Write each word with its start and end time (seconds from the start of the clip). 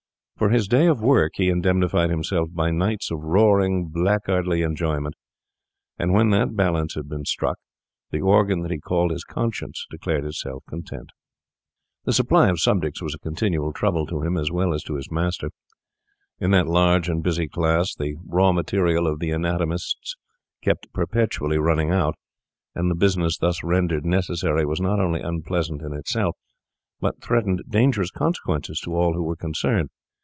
For 0.37 0.49
his 0.49 0.67
day 0.67 0.87
of 0.87 1.03
work 1.03 1.33
he 1.35 1.49
indemnified 1.49 2.09
himself 2.09 2.49
by 2.51 2.71
nights 2.71 3.11
of 3.11 3.19
roaring, 3.19 3.89
blackguardly 3.93 4.63
enjoyment; 4.63 5.13
and 5.99 6.13
when 6.13 6.31
that 6.31 6.55
balance 6.55 6.95
had 6.95 7.07
been 7.07 7.25
struck, 7.25 7.59
the 8.09 8.21
organ 8.21 8.63
that 8.63 8.71
he 8.71 8.79
called 8.79 9.11
his 9.11 9.23
conscience 9.23 9.85
declared 9.91 10.25
itself 10.25 10.63
content. 10.67 11.11
The 12.05 12.11
supply 12.13 12.49
of 12.49 12.59
subjects 12.59 13.03
was 13.03 13.13
a 13.13 13.19
continual 13.19 13.71
trouble 13.71 14.07
to 14.07 14.23
him 14.23 14.35
as 14.35 14.49
well 14.51 14.73
as 14.73 14.81
to 14.85 14.95
his 14.95 15.11
master. 15.11 15.51
In 16.39 16.49
that 16.49 16.65
large 16.65 17.07
and 17.07 17.21
busy 17.21 17.47
class, 17.47 17.93
the 17.93 18.15
raw 18.25 18.51
material 18.51 19.05
of 19.05 19.19
the 19.19 19.29
anatomists 19.29 20.15
kept 20.63 20.91
perpetually 20.91 21.59
running 21.59 21.91
out; 21.91 22.15
and 22.73 22.89
the 22.89 22.95
business 22.95 23.37
thus 23.37 23.63
rendered 23.63 24.05
necessary 24.05 24.65
was 24.65 24.81
not 24.81 24.99
only 24.99 25.21
unpleasant 25.21 25.83
in 25.83 25.93
itself, 25.93 26.35
but 26.99 27.21
threatened 27.21 27.61
dangerous 27.69 28.09
consequences 28.09 28.79
to 28.79 28.95
all 28.95 29.13
who 29.13 29.21
were 29.21 29.35
concerned. 29.35 29.91